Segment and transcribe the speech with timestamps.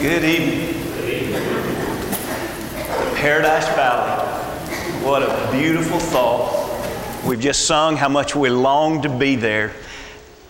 [0.00, 0.72] Good evening.
[3.16, 4.24] Paradise Valley.
[5.04, 7.22] What a beautiful thought.
[7.26, 9.74] We've just sung how much we long to be there,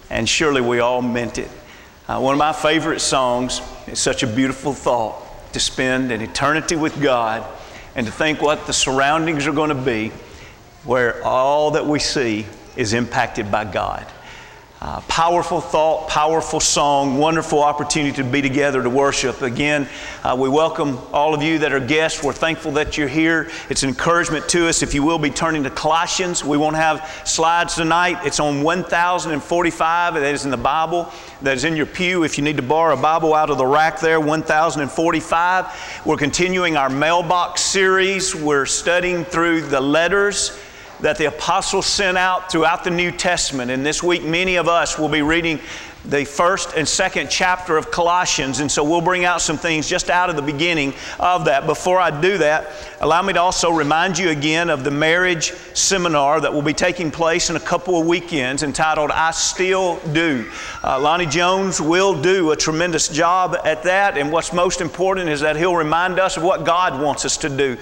[0.09, 1.51] and surely we all meant it.
[2.07, 6.77] Uh, one of my favorite songs is such a beautiful thought to spend an eternity
[6.77, 7.45] with God
[7.97, 10.13] and to think what the surroundings are going to be
[10.85, 12.47] where all that we see
[12.77, 14.07] is impacted by God.
[14.83, 19.43] Uh, powerful thought, powerful song, wonderful opportunity to be together to worship.
[19.43, 19.87] Again,
[20.25, 22.23] uh, we welcome all of you that are guests.
[22.23, 23.51] We're thankful that you're here.
[23.69, 24.83] It's an encouragement to us.
[24.83, 28.25] If you will be turning to Colossians, we won't have slides tonight.
[28.25, 30.15] It's on 1045.
[30.15, 31.13] That is in the Bible.
[31.43, 32.25] That is in your pew.
[32.25, 36.03] If you need to borrow a Bible out of the rack there, 1045.
[36.07, 38.35] We're continuing our mailbox series.
[38.35, 40.59] We're studying through the letters
[41.03, 43.71] that the apostles sent out throughout the New Testament.
[43.71, 45.61] And this week, many of us will be reading
[46.05, 48.61] the first and second chapter of Colossians.
[48.61, 51.67] And so we'll bring out some things just out of the beginning of that.
[51.67, 56.41] Before I do that, allow me to also remind you again of the marriage seminar
[56.41, 60.51] that will be taking place in a couple of weekends entitled I Still Do.
[60.83, 64.17] Uh, Lonnie Jones will do a tremendous job at that.
[64.17, 67.51] And what's most important is that he'll remind us of what God wants us to
[67.51, 67.77] do.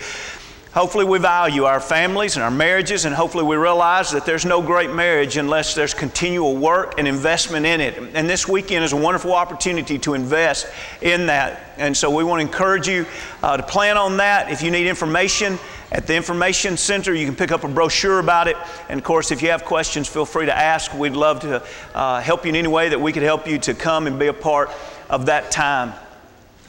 [0.78, 4.62] Hopefully, we value our families and our marriages, and hopefully, we realize that there's no
[4.62, 7.98] great marriage unless there's continual work and investment in it.
[8.14, 10.68] And this weekend is a wonderful opportunity to invest
[11.02, 11.72] in that.
[11.78, 13.06] And so, we want to encourage you
[13.42, 14.52] uh, to plan on that.
[14.52, 15.58] If you need information,
[15.90, 18.56] at the Information Center, you can pick up a brochure about it.
[18.88, 20.94] And of course, if you have questions, feel free to ask.
[20.94, 21.60] We'd love to
[21.92, 24.28] uh, help you in any way that we could help you to come and be
[24.28, 24.70] a part
[25.10, 25.92] of that time.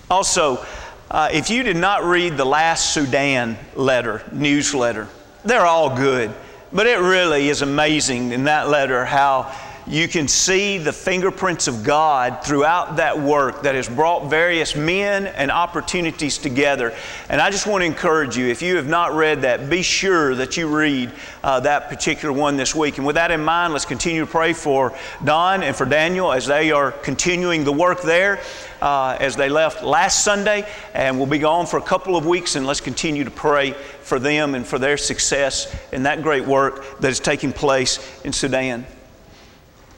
[0.09, 0.65] Also,
[1.11, 5.07] uh, if you did not read the last Sudan letter, newsletter,
[5.43, 6.31] they're all good.
[6.71, 9.55] But it really is amazing in that letter how
[9.89, 15.25] you can see the fingerprints of God throughout that work that has brought various men
[15.25, 16.93] and opportunities together.
[17.27, 20.35] And I just want to encourage you, if you have not read that, be sure
[20.35, 21.11] that you read
[21.43, 22.99] uh, that particular one this week.
[22.99, 26.45] And with that in mind, let's continue to pray for Don and for Daniel as
[26.45, 28.39] they are continuing the work there.
[28.81, 32.55] Uh, as they left last Sunday, and we'll be gone for a couple of weeks,
[32.55, 37.01] and let's continue to pray for them and for their success in that great work
[37.01, 38.85] that is taking place in Sudan.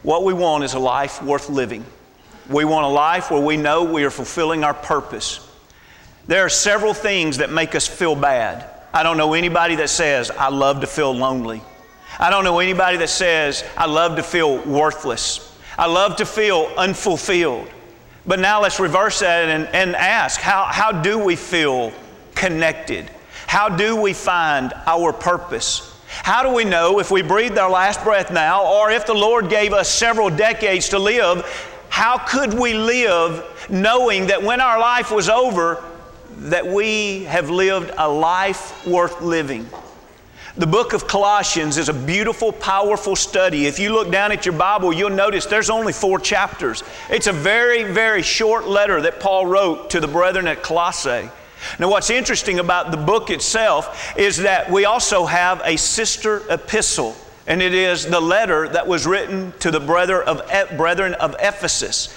[0.03, 1.85] What we want is a life worth living.
[2.49, 5.47] We want a life where we know we are fulfilling our purpose.
[6.27, 8.67] There are several things that make us feel bad.
[8.93, 11.61] I don't know anybody that says, I love to feel lonely.
[12.19, 15.55] I don't know anybody that says, I love to feel worthless.
[15.77, 17.67] I love to feel unfulfilled.
[18.25, 21.91] But now let's reverse that and, and ask how, how do we feel
[22.35, 23.09] connected?
[23.47, 25.90] How do we find our purpose?
[26.23, 29.49] How do we know if we breathed our last breath now, or if the Lord
[29.49, 31.45] gave us several decades to live,
[31.89, 35.83] how could we live knowing that when our life was over,
[36.37, 39.67] that we have lived a life worth living?
[40.57, 43.67] The book of Colossians is a beautiful, powerful study.
[43.67, 46.83] If you look down at your Bible, you'll notice there's only four chapters.
[47.09, 51.29] It's a very, very short letter that Paul wrote to the brethren at Colossae.
[51.79, 57.15] Now, what's interesting about the book itself is that we also have a sister epistle,
[57.47, 60.41] and it is the letter that was written to the brother of,
[60.77, 62.15] brethren of Ephesus.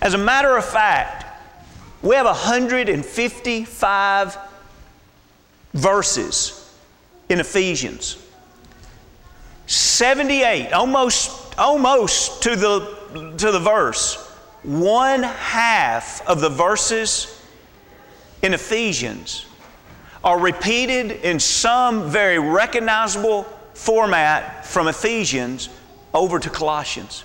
[0.00, 1.26] As a matter of fact,
[2.02, 4.38] we have 155
[5.74, 6.74] verses
[7.28, 8.18] in Ephesians.
[9.66, 14.16] 78, almost, almost to the, to the verse,
[14.62, 17.41] one half of the verses
[18.42, 19.46] in Ephesians
[20.24, 23.44] are repeated in some very recognizable
[23.74, 25.68] format from Ephesians
[26.14, 27.24] over to Colossians.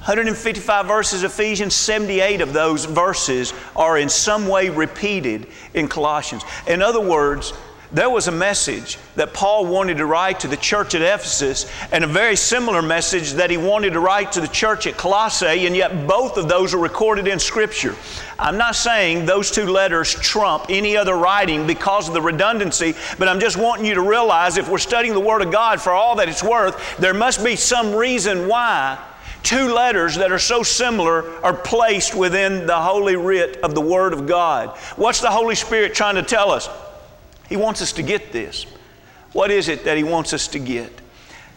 [0.00, 6.42] 155 verses, Ephesians, 78 of those verses are in some way repeated in Colossians.
[6.66, 7.52] In other words,
[7.92, 12.04] there was a message that Paul wanted to write to the church at Ephesus, and
[12.04, 15.74] a very similar message that he wanted to write to the church at Colossae, and
[15.74, 17.96] yet both of those are recorded in Scripture.
[18.38, 23.28] I'm not saying those two letters trump any other writing because of the redundancy, but
[23.28, 26.16] I'm just wanting you to realize if we're studying the Word of God for all
[26.16, 28.98] that it's worth, there must be some reason why
[29.42, 34.12] two letters that are so similar are placed within the holy writ of the Word
[34.12, 34.76] of God.
[34.96, 36.68] What's the Holy Spirit trying to tell us?
[37.50, 38.64] He wants us to get this.
[39.32, 40.90] What is it that He wants us to get?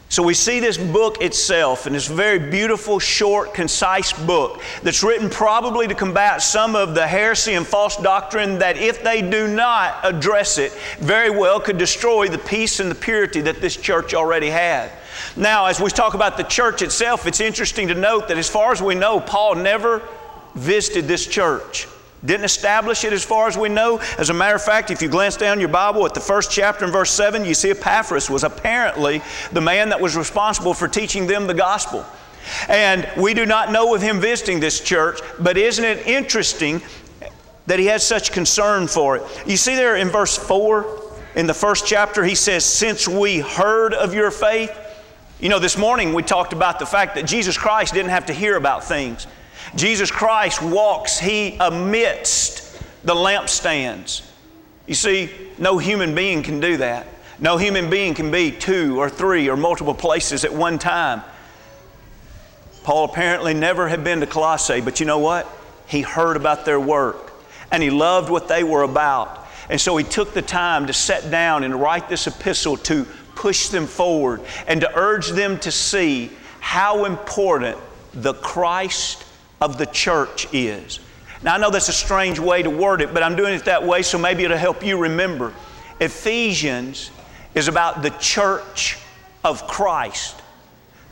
[0.10, 5.28] So we see this book itself, and this very beautiful, short, concise book that's written
[5.28, 10.00] probably to combat some of the heresy and false doctrine that, if they do not
[10.04, 14.50] address it, very well could destroy the peace and the purity that this church already
[14.50, 14.92] had.
[15.36, 18.72] Now, as we talk about the church itself, it's interesting to note that as far
[18.72, 20.08] as we know, Paul never
[20.54, 21.88] visited this church.
[22.26, 24.00] Didn't establish it as far as we know.
[24.18, 26.86] As a matter of fact, if you glance down your Bible at the first chapter
[26.86, 29.22] in verse 7, you see Epaphras was apparently
[29.52, 32.06] the man that was responsible for teaching them the gospel.
[32.70, 36.82] And we do not know of him visiting this church, but isn't it interesting
[37.68, 39.24] that he has such concern for it?
[39.46, 41.02] You see there in verse 4,
[41.36, 44.72] in the first chapter, he says, Since we heard of your faith.
[45.40, 48.34] You know, this morning we talked about the fact that Jesus Christ didn't have to
[48.34, 49.28] hear about things.
[49.76, 54.30] Jesus Christ walks, He amidst the lampstands.
[54.88, 57.08] You see, no human being can do that.
[57.40, 61.24] No human being can be two or three or multiple places at one time.
[62.84, 65.48] Paul apparently never had been to Colossae, but you know what?
[65.88, 67.34] He heard about their work
[67.72, 69.48] and he loved what they were about.
[69.70, 73.06] And so he took the time to sit down and write this epistle to
[73.36, 77.78] push them forward and to urge them to see how important
[78.14, 79.26] the Christ
[79.64, 81.00] of the church is.
[81.42, 83.86] Now, I know that's a strange way to word it, but I'm doing it that
[83.86, 85.54] way so maybe it'll help you remember.
[86.02, 87.12] Ephesians
[87.56, 88.98] is about the church
[89.42, 90.42] of Christ.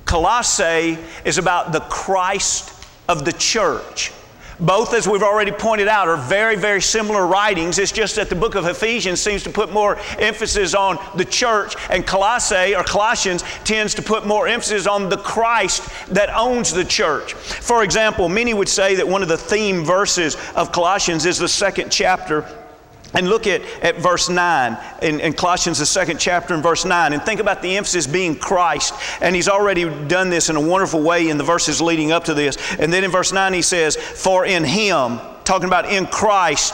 [0.04, 2.74] Colossae is about the Christ
[3.08, 4.12] of the church.
[4.62, 7.80] Both, as we've already pointed out, are very, very similar writings.
[7.80, 11.76] It's just that the book of Ephesians seems to put more emphasis on the church,
[11.90, 16.86] and Colossae or Colossians tends to put more emphasis on the Christ that owns the
[16.86, 17.34] church.
[17.34, 21.48] For example, many would say that one of the theme verses of Colossians is the
[21.48, 22.46] second chapter
[23.14, 27.14] and look at, at verse 9 in, in, Colossians, the second chapter, in verse 9,
[27.14, 28.94] and think about the emphasis being Christ.
[29.22, 32.34] And he's already done this in a wonderful way in the verses leading up to
[32.34, 32.58] this.
[32.80, 36.74] And then in verse 9, he says, For in him, talking about in Christ,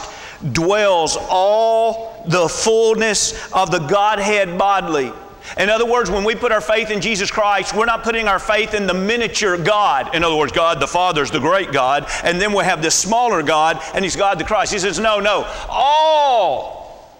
[0.52, 5.12] dwells all the fullness of the Godhead bodily.
[5.56, 8.38] In other words, when we put our faith in Jesus Christ, we're not putting our
[8.38, 10.14] faith in the miniature God.
[10.14, 12.94] In other words, God the Father is the great God, and then we have this
[12.94, 14.72] smaller God, and He's God the Christ.
[14.72, 15.44] He says, No, no.
[15.68, 17.18] All,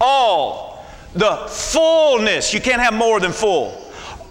[0.00, 3.81] all, the fullness, you can't have more than full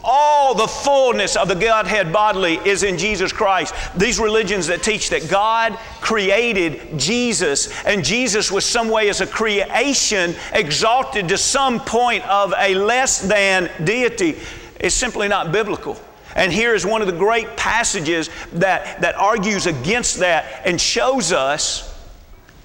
[0.03, 3.73] all the fullness of the Godhead bodily is in Jesus Christ.
[3.95, 9.27] These religions that teach that God created Jesus and Jesus was some way as a
[9.27, 14.37] creation exalted to some point of a less than deity
[14.79, 15.99] is simply not biblical.
[16.35, 21.31] And here is one of the great passages that, that argues against that and shows
[21.31, 21.87] us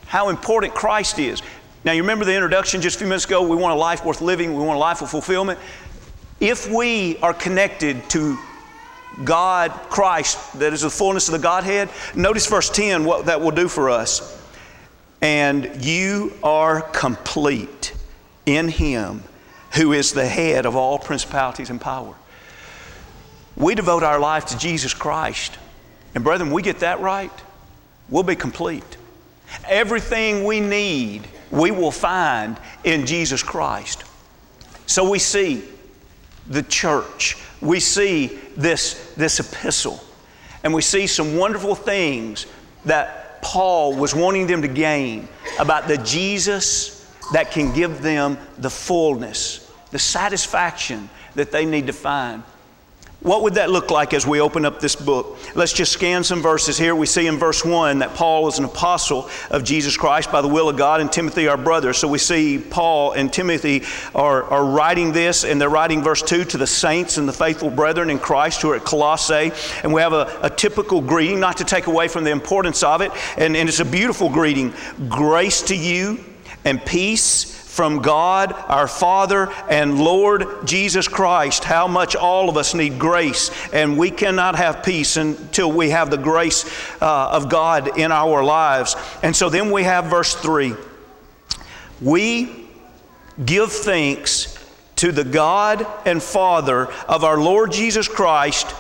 [0.07, 1.43] how important Christ is.
[1.85, 3.47] Now, you remember the introduction just a few minutes ago?
[3.47, 5.59] We want a life worth living, we want a life of fulfillment.
[6.41, 8.39] If we are connected to
[9.25, 13.51] God, Christ, that is the fullness of the Godhead, notice verse 10, what that will
[13.51, 14.33] do for us.
[15.23, 17.95] And you are complete
[18.45, 19.23] in Him
[19.75, 22.15] who is the head of all principalities and power.
[23.57, 25.57] We devote our life to Jesus Christ.
[26.15, 27.33] And, brethren, we get that right,
[28.09, 28.97] we'll be complete.
[29.67, 34.05] Everything we need, we will find in Jesus Christ.
[34.87, 35.63] So we see
[36.49, 37.37] the church.
[37.61, 40.01] We see this, this epistle,
[40.63, 42.47] and we see some wonderful things
[42.85, 45.29] that Paul was wanting them to gain
[45.59, 51.93] about the Jesus that can give them the fullness, the satisfaction that they need to
[51.93, 52.43] find.
[53.27, 55.37] What would that look like as we open up this book?
[55.57, 56.95] Let's just scan some verses here.
[56.95, 60.47] We see in verse 1 that Paul was an apostle of Jesus Christ by the
[60.47, 61.93] will of God, and Timothy, our brother.
[61.93, 63.83] So we see Paul and Timothy
[64.15, 67.69] are, are writing this, and they're writing verse 2 to the saints and the faithful
[67.69, 69.51] brethren in Christ who are at Colossae.
[69.83, 73.01] And we have a, a typical greeting, not to take away from the importance of
[73.01, 74.73] it, and, and it's a beautiful greeting.
[75.09, 76.25] Grace to you
[76.65, 81.63] and peace from God, our Father, and Lord Jesus Christ.
[81.63, 86.11] How much all of us need grace, and we cannot have peace until we have
[86.11, 86.65] the grace
[87.03, 88.97] uh, of God in our lives.
[89.23, 90.75] And so then we have verse 3
[92.01, 92.67] We
[93.45, 94.55] give thanks
[94.97, 98.75] to the God and Father of our Lord Jesus Christ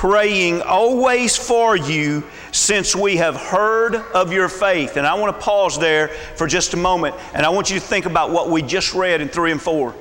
[0.00, 4.96] praying always for you since we have heard of your faith.
[4.96, 7.84] And I want to pause there for just a moment, and I want you to
[7.84, 9.94] think about what we just read in 3 and 4.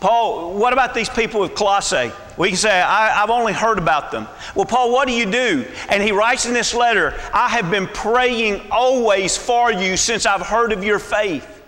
[0.00, 2.10] Paul, what about these people of Colossae?
[2.36, 4.26] We can say, I, have only heard about them.
[4.56, 5.64] Well, Paul, what do you do?
[5.90, 10.44] And he writes in this letter, I have been praying always for you since I've
[10.44, 11.62] heard of your faith.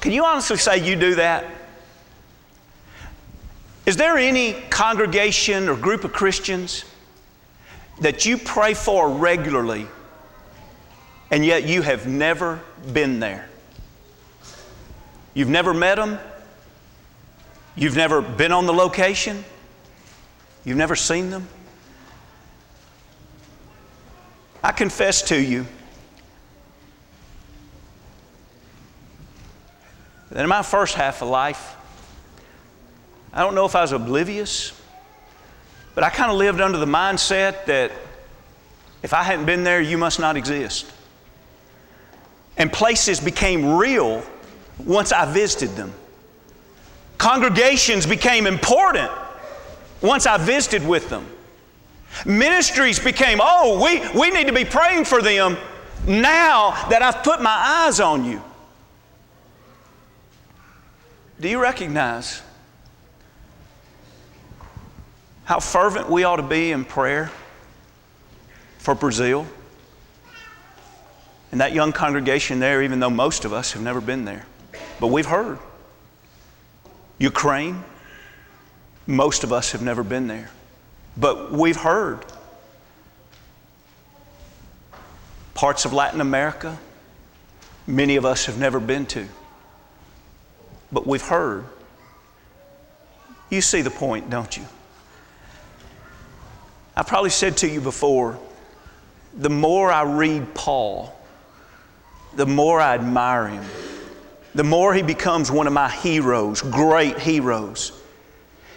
[0.00, 1.46] Can you honestly say you do that?
[3.86, 6.84] Is there any congregation or group of Christians
[8.00, 9.86] that you pray for regularly
[11.30, 12.60] and yet you have never
[12.92, 13.48] been there?
[15.34, 16.18] You've never met them?
[17.76, 19.44] You've never been on the location?
[20.64, 21.48] You've never seen them?
[24.62, 25.66] I confess to you
[30.30, 31.76] that in my first half of life,
[33.34, 34.80] I don't know if I was oblivious,
[35.96, 37.90] but I kind of lived under the mindset that
[39.02, 40.90] if I hadn't been there, you must not exist.
[42.56, 44.24] And places became real
[44.78, 45.92] once I visited them.
[47.18, 49.10] Congregations became important
[50.00, 51.26] once I visited with them.
[52.24, 55.56] Ministries became, oh, we, we need to be praying for them
[56.06, 58.40] now that I've put my eyes on you.
[61.40, 62.40] Do you recognize
[65.44, 67.30] how fervent we ought to be in prayer
[68.78, 69.46] for Brazil?
[71.52, 74.46] And that young congregation there, even though most of us have never been there,
[74.98, 75.58] but we've heard.
[77.18, 77.84] Ukraine,
[79.06, 80.50] most of us have never been there,
[81.16, 82.24] but we've heard.
[85.54, 86.76] Parts of Latin America,
[87.86, 89.26] many of us have never been to,
[90.90, 91.64] but we've heard.
[93.50, 94.64] You see the point, don't you?
[96.96, 98.38] I probably said to you before
[99.36, 101.12] the more I read Paul,
[102.34, 103.64] the more I admire him,
[104.54, 108.00] the more he becomes one of my heroes, great heroes.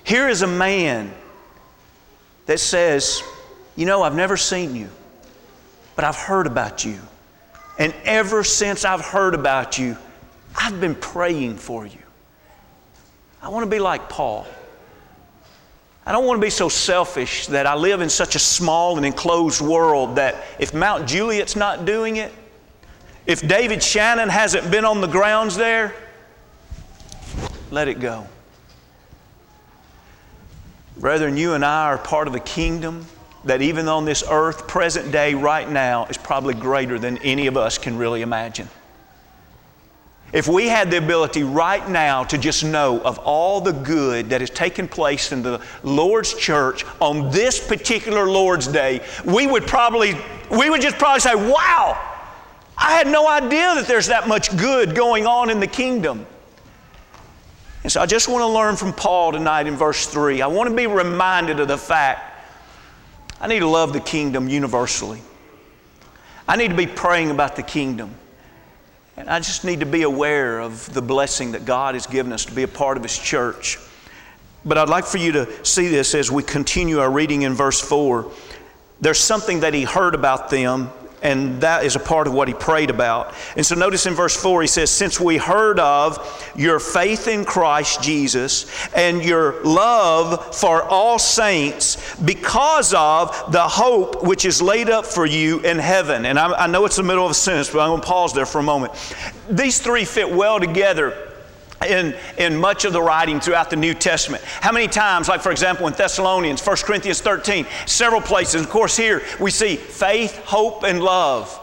[0.04, 1.14] Here is a man
[2.48, 3.22] that says,
[3.76, 4.90] You know, I've never seen you,
[5.96, 7.00] but I've heard about you.
[7.78, 9.98] And ever since I've heard about you,
[10.56, 12.00] I've been praying for you.
[13.42, 14.48] I want to be like Paul.
[16.08, 19.06] I don't want to be so selfish that I live in such a small and
[19.06, 22.34] enclosed world that if Mount Juliet's not doing it,
[23.26, 25.94] if David Shannon hasn't been on the grounds there,
[27.72, 28.26] let it go.
[30.96, 33.06] Brethren, you and I are part of a kingdom
[33.44, 37.58] that even on this earth, present day, right now, is probably greater than any of
[37.58, 38.70] us can really imagine.
[40.38, 44.42] If we had the ability right now to just know of all the good that
[44.42, 50.16] has taken place in the Lord's church on this particular Lord's Day, we would probably,
[50.52, 52.00] we would just probably say, wow,
[52.78, 56.28] I had no idea that there's that much good going on in the kingdom.
[57.82, 60.44] And so I just want to learn from Paul tonight in verse 3.
[60.44, 62.44] I want to be reminded of the fact
[63.42, 65.20] I need to love the kingdom universally.
[66.48, 68.14] I need to be praying about the kingdom.
[69.18, 72.46] And I just need to be aware of the blessing that God has given us
[72.46, 73.80] to be a part of His church.
[74.64, 77.82] But I'd like for you to see this as we continue our reading in verse
[77.82, 78.32] 4.
[79.02, 82.54] There's something that he heard about them and that is a part of what he
[82.54, 83.34] prayed about.
[83.56, 87.44] And so notice in verse 4, he says, Since we heard of your faith in
[87.44, 94.90] Christ Jesus and your love for all saints because of the hope which is laid
[94.90, 96.26] up for you in heaven.
[96.26, 98.34] And I, I know it's the middle of a sentence, but I'm going to pause
[98.34, 98.94] there for a moment.
[99.50, 101.27] These three fit well together
[101.86, 104.44] in, in much of the writing throughout the New Testament.
[104.44, 108.98] How many times, like for example in Thessalonians, 1 Corinthians 13, several places, of course,
[108.98, 111.60] here we see faith, hope, and love.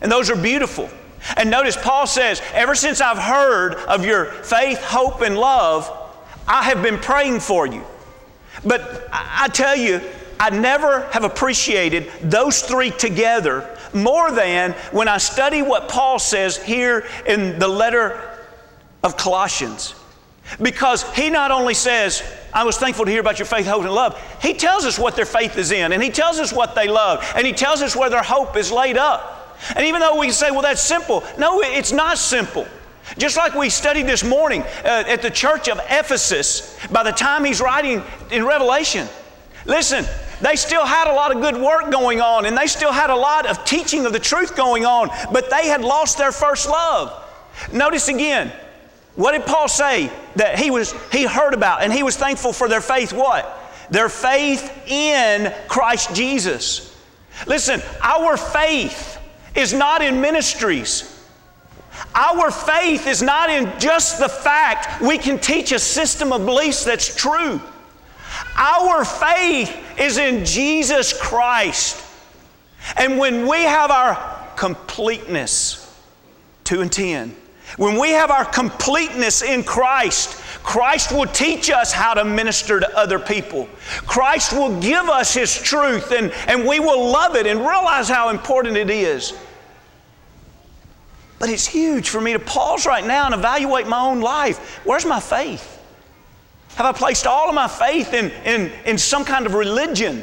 [0.00, 0.90] And those are beautiful.
[1.36, 5.90] And notice Paul says, ever since I've heard of your faith, hope, and love,
[6.46, 7.82] I have been praying for you.
[8.64, 10.00] But I, tell you,
[10.38, 16.62] I never have appreciated those three together more than when I study what Paul says
[16.62, 18.33] here in the letter
[19.04, 19.94] of Colossians.
[20.60, 23.92] Because he not only says, I was thankful to hear about your faith, hope, and
[23.92, 26.88] love, he tells us what their faith is in, and he tells us what they
[26.88, 29.56] love, and he tells us where their hope is laid up.
[29.76, 32.66] And even though we can say, well, that's simple, no, it's not simple.
[33.18, 37.44] Just like we studied this morning uh, at the church of Ephesus, by the time
[37.44, 39.06] he's writing in Revelation,
[39.66, 40.04] listen,
[40.40, 43.16] they still had a lot of good work going on, and they still had a
[43.16, 47.22] lot of teaching of the truth going on, but they had lost their first love.
[47.72, 48.52] Notice again,
[49.16, 52.68] what did Paul say that he was he heard about and he was thankful for
[52.68, 53.60] their faith what?
[53.90, 56.96] Their faith in Christ Jesus.
[57.46, 59.18] Listen, our faith
[59.54, 61.10] is not in ministries.
[62.14, 66.84] Our faith is not in just the fact we can teach a system of beliefs
[66.84, 67.60] that's true.
[68.56, 72.02] Our faith is in Jesus Christ.
[72.96, 75.80] And when we have our completeness,
[76.64, 77.36] 2 and 10,
[77.76, 82.96] when we have our completeness in Christ, Christ will teach us how to minister to
[82.96, 83.68] other people.
[84.06, 88.28] Christ will give us His truth and, and we will love it and realize how
[88.28, 89.34] important it is.
[91.38, 94.78] But it's huge for me to pause right now and evaluate my own life.
[94.84, 95.70] Where's my faith?
[96.76, 100.22] Have I placed all of my faith in, in, in some kind of religion?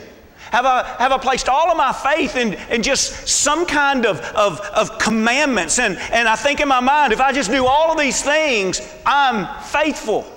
[0.51, 4.19] Have I, have I placed all of my faith in, in just some kind of,
[4.19, 5.79] of, of commandments?
[5.79, 8.81] And, and I think in my mind, if I just do all of these things,
[9.05, 10.29] I'm faithful.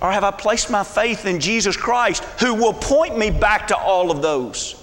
[0.00, 3.76] Or have I placed my faith in Jesus Christ who will point me back to
[3.76, 4.82] all of those?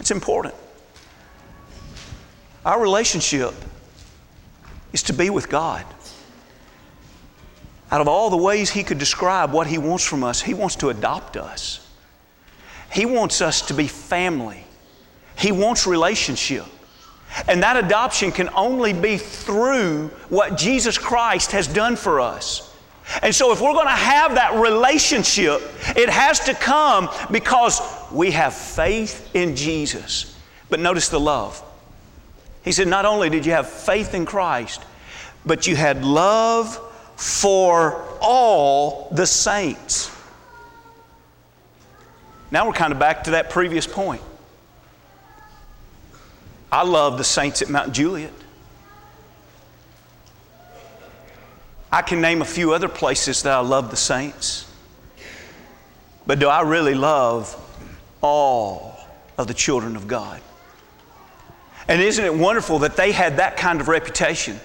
[0.00, 0.54] It's important.
[2.64, 3.54] Our relationship
[4.92, 5.86] is to be with God.
[7.92, 10.74] Out of all the ways He could describe what He wants from us, He wants
[10.76, 11.85] to adopt us.
[12.96, 14.64] He wants us to be family.
[15.36, 16.64] He wants relationship.
[17.46, 22.74] And that adoption can only be through what Jesus Christ has done for us.
[23.20, 25.60] And so, if we're going to have that relationship,
[25.94, 30.34] it has to come because we have faith in Jesus.
[30.70, 31.62] But notice the love.
[32.64, 34.82] He said, Not only did you have faith in Christ,
[35.44, 36.80] but you had love
[37.16, 40.15] for all the saints.
[42.50, 44.22] Now we're kind of back to that previous point.
[46.70, 48.32] I love the saints at Mount Juliet.
[51.90, 54.70] I can name a few other places that I love the saints.
[56.26, 57.54] But do I really love
[58.20, 58.98] all
[59.38, 60.40] of the children of God?
[61.88, 64.58] And isn't it wonderful that they had that kind of reputation?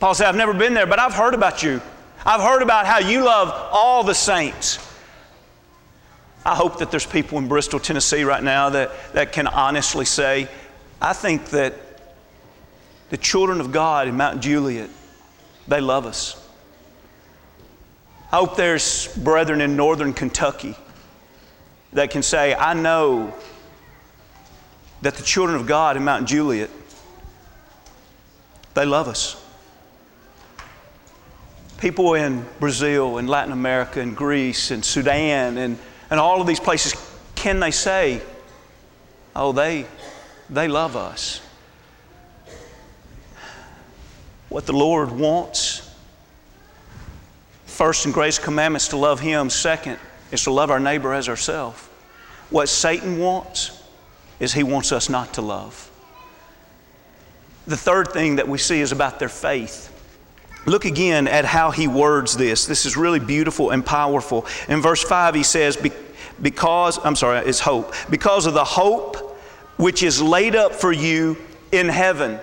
[0.00, 1.82] Paul said, I've never been there, but I've heard about you.
[2.24, 4.78] I've heard about how you love all the saints.
[6.44, 10.48] I hope that there's people in Bristol, Tennessee right now that, that can honestly say,
[11.00, 11.74] I think that
[13.10, 14.88] the children of God in Mount Juliet,
[15.68, 16.36] they love us.
[18.32, 20.76] I hope there's brethren in northern Kentucky
[21.92, 23.34] that can say, I know
[25.02, 26.70] that the children of God in Mount Juliet,
[28.74, 29.36] they love us.
[31.78, 35.78] People in Brazil and Latin America and Greece and Sudan and,
[36.10, 36.94] and all of these places,
[37.34, 38.20] can they say,
[39.34, 39.86] oh, they,
[40.48, 41.40] they love us?
[44.48, 45.88] What the Lord wants
[47.66, 49.48] first and greatest commandment is to love Him.
[49.48, 49.98] Second
[50.32, 51.80] is to love our neighbor as ourselves.
[52.50, 53.82] What Satan wants
[54.40, 55.90] is he wants us not to love.
[57.66, 59.86] The third thing that we see is about their faith.
[60.66, 62.66] Look again at how he words this.
[62.66, 64.46] This is really beautiful and powerful.
[64.68, 65.78] In verse 5, he says,
[66.40, 67.94] Because, I'm sorry, it's hope.
[68.10, 69.38] Because of the hope
[69.76, 71.38] which is laid up for you
[71.72, 72.38] in heaven.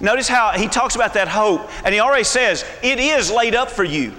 [0.00, 3.68] Notice how he talks about that hope, and he already says, It is laid up
[3.68, 4.12] for you.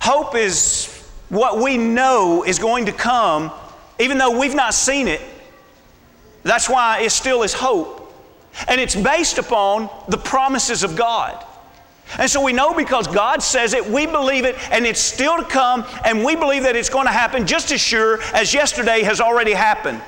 [0.00, 0.92] Hope is
[1.28, 3.52] what we know is going to come,
[4.00, 5.20] even though we've not seen it.
[6.42, 8.12] That's why it still is hope.
[8.66, 11.44] And it's based upon the promises of God.
[12.18, 15.44] And so we know because God says it, we believe it, and it's still to
[15.44, 19.20] come, and we believe that it's going to happen just as sure as yesterday has
[19.20, 20.00] already happened.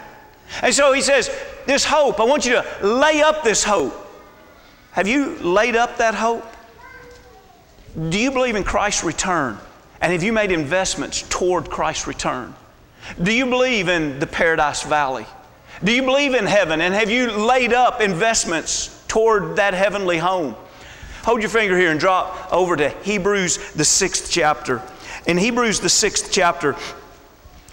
[0.62, 1.30] And so he says,
[1.66, 3.94] This hope, I want you to lay up this hope.
[4.92, 6.46] Have you laid up that hope?
[8.08, 9.58] Do you believe in Christ's return?
[10.00, 12.54] And have you made investments toward Christ's return?
[13.20, 15.26] Do you believe in the Paradise Valley?
[15.82, 16.80] Do you believe in heaven?
[16.80, 20.54] And have you laid up investments toward that heavenly home?
[21.24, 24.82] Hold your finger here and drop over to Hebrews, the sixth chapter.
[25.26, 26.74] In Hebrews, the sixth chapter,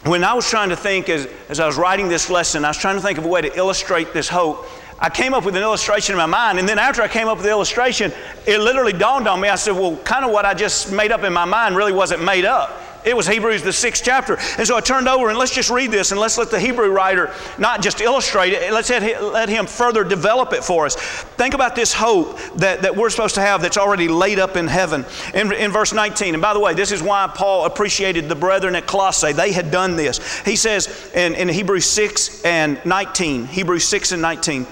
[0.04, 2.78] when I was trying to think as, as I was writing this lesson, I was
[2.78, 4.68] trying to think of a way to illustrate this hope.
[5.00, 7.38] I came up with an illustration in my mind, and then after I came up
[7.38, 8.14] with the illustration,
[8.46, 9.50] it literally dawned on me.
[9.50, 12.24] I said, Well, kind of what I just made up in my mind really wasn't
[12.24, 12.82] made up.
[13.06, 14.38] It was Hebrews, the sixth chapter.
[14.58, 16.90] And so I turned over and let's just read this and let's let the Hebrew
[16.90, 20.96] writer not just illustrate it, let's let him further develop it for us.
[20.96, 24.68] Think about this hope that, that we're supposed to have that's already laid up in
[24.68, 25.06] heaven.
[25.36, 28.76] In, in verse 19, and by the way, this is why Paul appreciated the brethren
[28.76, 29.34] at Colossae.
[29.34, 30.40] They had done this.
[30.40, 34.66] He says in, in Hebrews 6 and 19, Hebrews 6 and 19,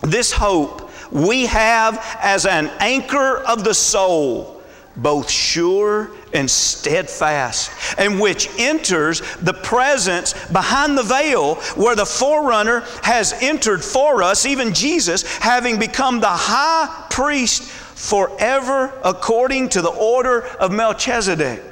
[0.00, 4.62] this hope we have as an anchor of the soul
[4.96, 12.80] both sure and steadfast, and which enters the presence behind the veil where the forerunner
[13.02, 19.90] has entered for us, even Jesus, having become the high priest forever according to the
[19.90, 21.62] order of Melchizedek.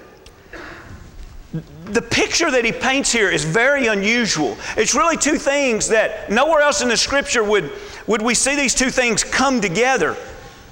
[1.84, 4.56] The picture that he paints here is very unusual.
[4.76, 7.70] It's really two things that nowhere else in the scripture would,
[8.08, 10.16] would we see these two things come together.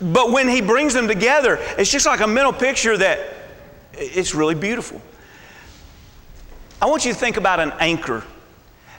[0.01, 3.34] But when he brings them together, it's just like a mental picture that
[3.96, 5.00] it's really beautiful.
[6.80, 8.24] I want you to think about an anchor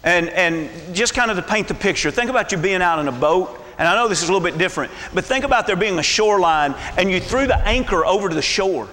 [0.03, 2.11] and, and just kind of to paint the picture.
[2.11, 3.61] Think about you being out in a boat.
[3.77, 6.03] And I know this is a little bit different, but think about there being a
[6.03, 8.87] shoreline and you threw the anchor over to the shore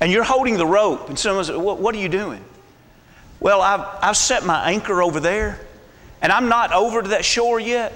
[0.00, 1.08] and you're holding the rope.
[1.08, 2.42] And someone says, what, what are you doing?
[3.38, 5.58] Well, I've, I've set my anchor over there,
[6.20, 7.92] and I'm not over to that shore yet,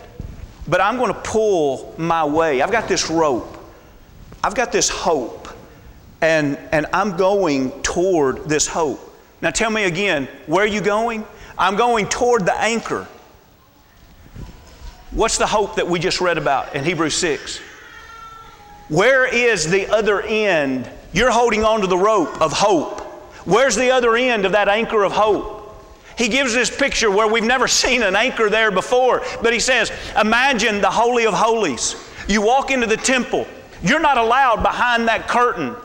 [0.66, 2.62] but I'm going to pull my way.
[2.62, 3.58] I've got this rope,
[4.42, 5.48] I've got this hope,
[6.24, 8.98] and, and I'm going toward this hope.
[9.42, 11.26] Now tell me again, where are you going?
[11.58, 13.06] I'm going toward the anchor.
[15.10, 17.60] What's the hope that we just read about in Hebrews 6?
[18.88, 20.88] Where is the other end?
[21.12, 23.02] You're holding on to the rope of hope.
[23.44, 25.60] Where's the other end of that anchor of hope?
[26.16, 29.92] He gives this picture where we've never seen an anchor there before, but he says,
[30.18, 31.96] Imagine the Holy of Holies.
[32.28, 33.46] You walk into the temple,
[33.82, 35.76] you're not allowed behind that curtain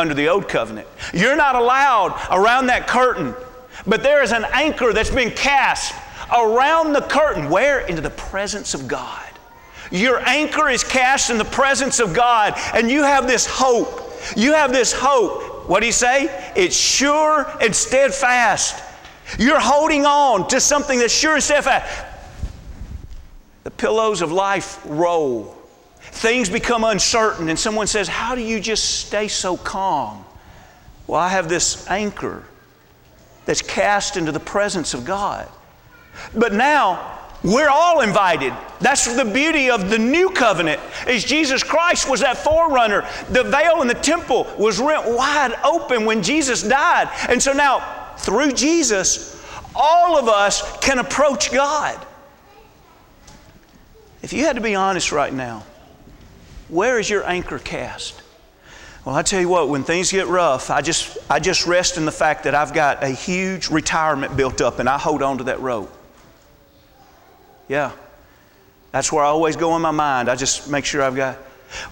[0.00, 0.88] under the old covenant.
[1.14, 3.34] You're not allowed around that curtain,
[3.86, 5.94] but there is an anchor that's been cast
[6.36, 7.48] around the curtain.
[7.48, 7.80] Where?
[7.86, 9.26] Into the presence of God.
[9.92, 14.12] Your anchor is cast in the presence of God, and you have this hope.
[14.36, 15.68] You have this hope.
[15.68, 16.52] What do you say?
[16.56, 18.82] It's sure and steadfast.
[19.38, 22.06] You're holding on to something that's sure and steadfast.
[23.64, 25.56] The pillows of life roll.
[26.00, 30.24] Things become uncertain, and someone says, How do you just stay so calm?
[31.06, 32.44] Well, I have this anchor
[33.44, 35.48] that's cast into the presence of God.
[36.34, 38.54] But now, we're all invited.
[38.80, 40.80] That's the beauty of the new covenant.
[41.06, 43.08] Is Jesus Christ was that forerunner.
[43.30, 47.08] The veil in the temple was rent wide open when Jesus died.
[47.28, 49.42] And so now, through Jesus,
[49.74, 52.06] all of us can approach God.
[54.22, 55.64] If you had to be honest right now,
[56.70, 58.22] where is your anchor cast?
[59.04, 62.04] Well, I tell you what, when things get rough, I just, I just rest in
[62.04, 65.44] the fact that I've got a huge retirement built up and I hold on to
[65.44, 65.90] that rope.
[67.66, 67.92] Yeah.
[68.92, 70.28] That's where I always go in my mind.
[70.28, 71.38] I just make sure I've got.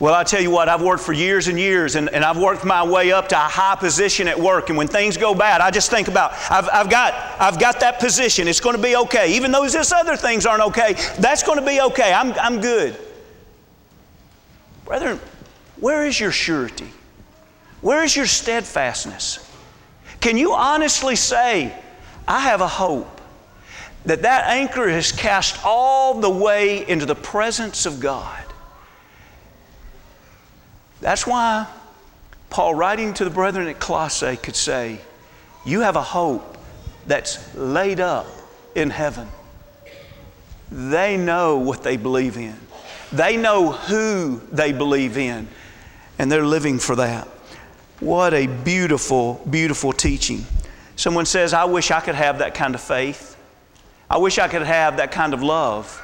[0.00, 2.64] Well, I tell you what, I've worked for years and years, and, and I've worked
[2.64, 4.68] my way up to a high position at work.
[4.68, 8.00] And when things go bad, I just think about, I've, I've, got, I've got that
[8.00, 8.48] position.
[8.48, 9.34] It's going to be okay.
[9.36, 12.12] Even though this other things aren't okay, that's going to be okay.
[12.12, 12.98] I'm, I'm good.
[14.88, 15.20] Brethren,
[15.78, 16.90] where is your surety?
[17.80, 19.48] Where is your steadfastness?
[20.18, 21.72] Can you honestly say,
[22.26, 23.18] I have a hope?
[24.08, 28.42] that that anchor is cast all the way into the presence of God.
[31.00, 31.66] That's why
[32.48, 34.98] Paul, writing to the brethren at Colossae, could say,
[35.64, 36.56] You have a hope
[37.06, 38.26] that's laid up
[38.74, 39.28] in heaven.
[40.70, 42.56] They know what they believe in,
[43.12, 45.48] they know who they believe in,
[46.18, 47.26] and they're living for that.
[48.00, 50.44] What a beautiful, beautiful teaching.
[50.96, 53.36] Someone says, I wish I could have that kind of faith.
[54.10, 56.02] I wish I could have that kind of love.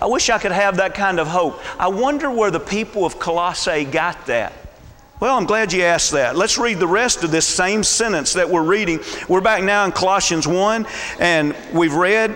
[0.00, 1.60] I wish I could have that kind of hope.
[1.80, 4.52] I wonder where the people of Colossae got that.
[5.20, 6.34] Well, I'm glad you asked that.
[6.34, 8.98] Let's read the rest of this same sentence that we're reading.
[9.28, 10.86] We're back now in Colossians 1,
[11.20, 12.34] and we've read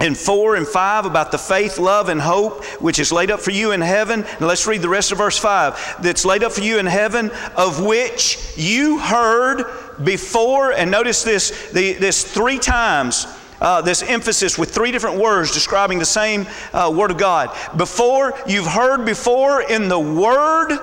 [0.00, 3.50] in 4 and 5 about the faith, love, and hope which is laid up for
[3.50, 4.24] you in heaven.
[4.24, 6.02] And let's read the rest of verse 5.
[6.02, 9.64] That's laid up for you in heaven, of which you heard
[10.04, 10.72] before.
[10.72, 13.26] And notice this, the, this three times
[13.60, 17.50] uh, this emphasis with three different words describing the same uh, Word of God.
[17.76, 20.78] Before, you've heard before in the Word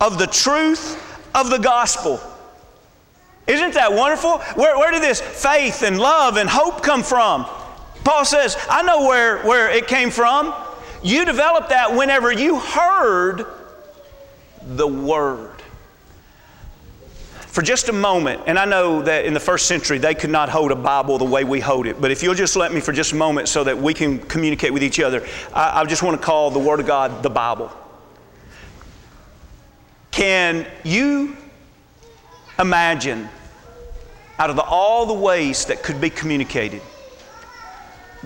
[0.00, 1.02] of the truth
[1.34, 2.20] of the gospel.
[3.46, 4.38] Isn't that wonderful?
[4.54, 7.46] Where, where did this faith and love and hope come from?
[8.04, 10.54] Paul says, I know where, where it came from.
[11.02, 13.46] You developed that whenever you heard
[14.62, 15.50] the Word
[17.50, 20.48] for just a moment, and I know that in the first century they could not
[20.48, 22.92] hold a Bible the way we hold it, but if you'll just let me for
[22.92, 26.20] just a moment so that we can communicate with each other, I, I just want
[26.20, 27.72] to call the Word of God the Bible.
[30.10, 31.36] Can you
[32.58, 33.28] imagine,
[34.38, 36.82] out of the, all the ways that could be communicated,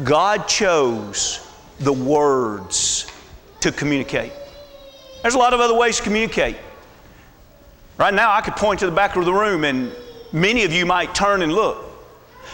[0.02, 3.07] God chose the words
[3.61, 4.33] to communicate?
[5.22, 6.57] There's a lot of other ways to communicate.
[7.96, 9.92] Right now, I could point to the back of the room and
[10.33, 11.85] many of you might turn and look.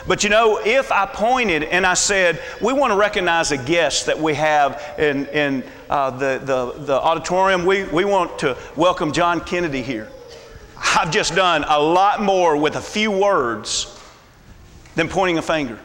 [0.07, 4.07] But you know, if I pointed and I said, we want to recognize a guest
[4.07, 9.13] that we have in, in uh, the, the, the auditorium, we, we want to welcome
[9.13, 10.09] John Kennedy here.
[10.77, 13.99] I've just done a lot more with a few words
[14.95, 15.79] than pointing a finger.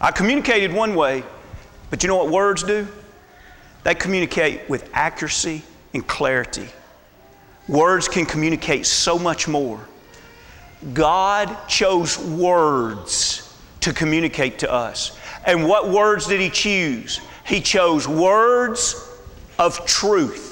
[0.00, 1.24] I communicated one way,
[1.90, 2.86] but you know what words do?
[3.84, 5.62] They communicate with accuracy
[5.94, 6.68] and clarity.
[7.68, 9.80] Words can communicate so much more.
[10.92, 15.18] God chose words to communicate to us.
[15.44, 17.20] And what words did He choose?
[17.46, 19.10] He chose words
[19.58, 20.45] of truth.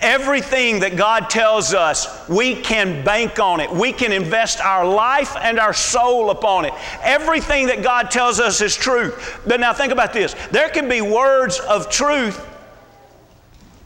[0.00, 3.70] Everything that God tells us, we can bank on it.
[3.70, 6.74] We can invest our life and our soul upon it.
[7.02, 9.40] Everything that God tells us is truth.
[9.46, 12.44] But now think about this there can be words of truth,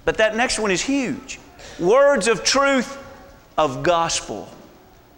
[0.05, 1.39] but that next one is huge.
[1.79, 2.99] Words of truth
[3.57, 4.49] of gospel.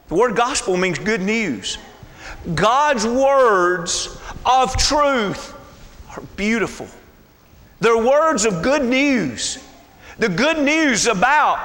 [0.09, 1.79] The word gospel means good news.
[2.55, 5.55] God's words of truth
[6.11, 6.89] are beautiful.
[7.81, 9.65] They're words of good news.
[10.21, 11.59] The good news about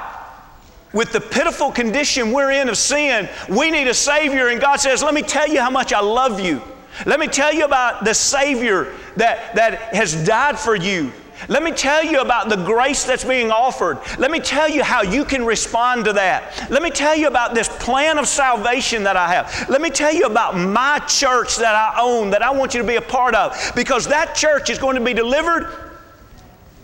[0.94, 5.02] with the pitiful condition we're in of sin, we need a Savior, and God says,
[5.02, 6.62] Let me tell you how much I love you.
[7.04, 11.12] Let me tell you about the Savior that, that has died for you.
[11.48, 13.98] Let me tell you about the grace that's being offered.
[14.18, 16.70] Let me tell you how you can respond to that.
[16.70, 19.68] Let me tell you about this plan of salvation that I have.
[19.68, 22.88] Let me tell you about my church that I own, that I want you to
[22.88, 25.70] be a part of, because that church is going to be delivered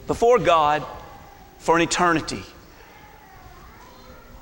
[0.07, 0.87] before God
[1.63, 2.43] for an eternity.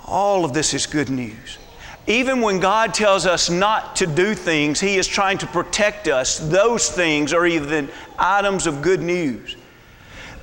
[0.07, 1.59] All of this is good news.
[2.07, 6.39] Even when God tells us not to do things, He is trying to protect us.
[6.39, 9.55] Those things are even items of good news.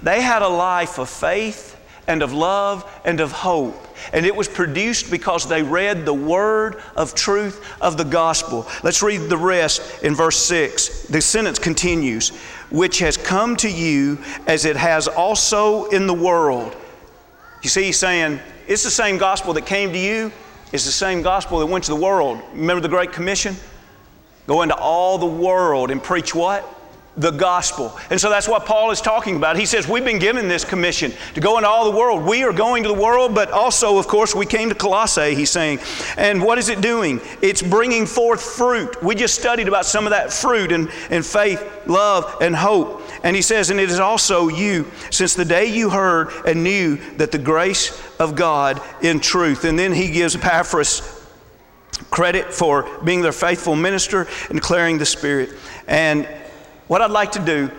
[0.04, 1.74] They had a life of faith
[2.06, 3.76] and of love and of hope.
[4.14, 8.68] And it was produced because they read the word of truth of the gospel.
[8.84, 11.08] Let's read the rest in verse 6.
[11.08, 12.32] The sentence continues
[12.70, 16.76] which has come to you as it has also in the world.
[17.64, 20.32] You see, he's saying, it's the same gospel that came to you,
[20.74, 22.42] it's the same gospel that went to the world.
[22.54, 23.56] Remember the Great Commission?
[24.48, 26.77] Go into all the world and preach what?
[27.18, 27.98] The gospel.
[28.10, 29.58] And so that's what Paul is talking about.
[29.58, 32.24] He says, We've been given this commission to go into all the world.
[32.24, 35.50] We are going to the world, but also, of course, we came to Colossae, he's
[35.50, 35.80] saying.
[36.18, 37.20] And what is it doing?
[37.42, 39.02] It's bringing forth fruit.
[39.04, 43.02] We just studied about some of that fruit and, in faith, love, and hope.
[43.24, 46.98] And he says, And it is also you, since the day you heard and knew
[47.18, 49.66] that the grace of God in truth.
[49.66, 51.14] And then he gives Epaphras
[52.12, 55.50] credit for being their faithful minister and declaring the Spirit.
[55.88, 56.28] And
[56.88, 57.70] what I'd like to do,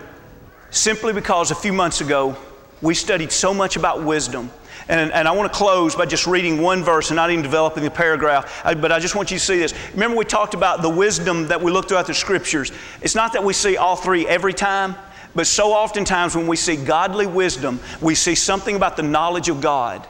[0.71, 2.37] simply because a few months ago
[2.81, 4.51] we studied so much about wisdom.
[4.87, 7.85] And, and I want to close by just reading one verse and not even developing
[7.85, 9.73] a paragraph, but I just want you to see this.
[9.93, 12.71] Remember, we talked about the wisdom that we look throughout the scriptures.
[13.01, 14.95] It's not that we see all three every time,
[15.35, 19.61] but so oftentimes when we see godly wisdom, we see something about the knowledge of
[19.61, 20.07] God.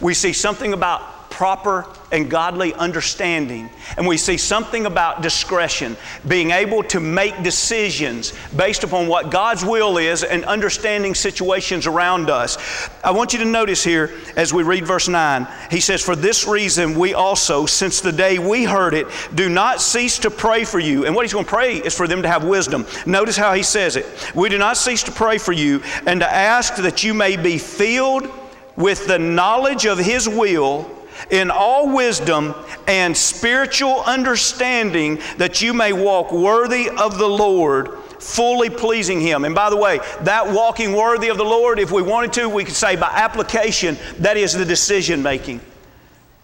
[0.00, 3.70] We see something about proper and godly understanding.
[3.96, 5.96] And we see something about discretion,
[6.26, 12.28] being able to make decisions based upon what God's will is and understanding situations around
[12.28, 12.58] us.
[13.04, 16.44] I want you to notice here as we read verse 9, he says, For this
[16.44, 20.80] reason we also, since the day we heard it, do not cease to pray for
[20.80, 21.06] you.
[21.06, 22.84] And what he's going to pray is for them to have wisdom.
[23.06, 24.06] Notice how he says it.
[24.34, 27.58] We do not cease to pray for you and to ask that you may be
[27.58, 28.28] filled
[28.74, 30.97] with the knowledge of his will
[31.30, 32.54] in all wisdom
[32.86, 39.44] and spiritual understanding, that you may walk worthy of the Lord, fully pleasing Him.
[39.44, 42.64] And by the way, that walking worthy of the Lord, if we wanted to, we
[42.64, 45.60] could say by application, that is the decision making.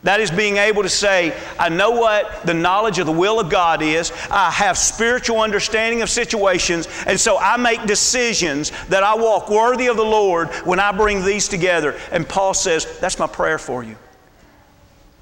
[0.05, 3.49] That is being able to say, I know what the knowledge of the will of
[3.49, 4.13] God is.
[4.31, 9.87] I have spiritual understanding of situations, and so I make decisions that I walk worthy
[9.87, 11.99] of the Lord when I bring these together.
[12.13, 13.97] And Paul says, That's my prayer for you.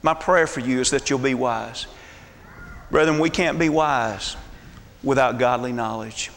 [0.02, 1.86] My prayer for you is that you'll be wise.
[2.90, 4.36] Brethren, we can't be wise
[5.02, 6.30] without godly knowledge,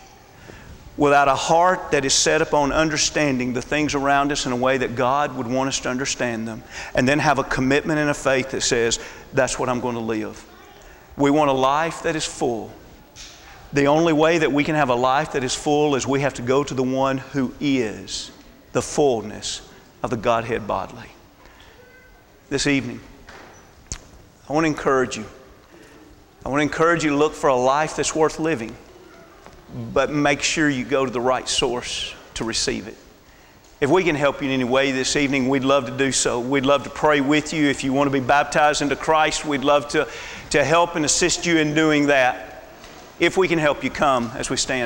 [0.98, 4.78] without a heart that is set upon understanding the things around us in a way
[4.78, 8.14] that God would want us to understand them, and then have a commitment and a
[8.14, 9.00] faith that says,
[9.34, 10.46] That's what I'm going to live.
[11.18, 12.72] We want a life that is full.
[13.74, 16.36] The only way that we can have a life that is full is we have
[16.36, 18.32] to go to the one who is
[18.72, 19.62] the fullness
[20.04, 21.10] of the Godhead bodily.
[22.50, 23.02] This evening,
[24.48, 25.26] I want to encourage you.
[26.46, 28.76] I want to encourage you to look for a life that's worth living,
[29.92, 32.96] but make sure you go to the right source to receive it.
[33.82, 36.40] If we can help you in any way this evening, we'd love to do so.
[36.40, 37.68] We'd love to pray with you.
[37.68, 40.08] If you want to be baptized into Christ, we'd love to,
[40.52, 42.68] to help and assist you in doing that.
[43.20, 44.84] If we can help you, come as we stand.